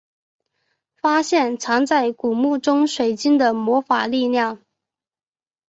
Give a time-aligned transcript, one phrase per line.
[0.99, 4.57] 发现藏在古墓中水晶的魔法力量。